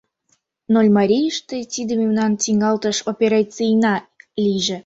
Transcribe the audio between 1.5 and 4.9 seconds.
тиде мемнан тӱҥалтыш операцийна лийже!